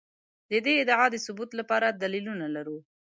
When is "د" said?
0.51-0.53, 1.11-1.15